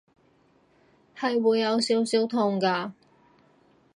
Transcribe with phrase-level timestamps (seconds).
[1.15, 2.93] 係會有少少痛㗎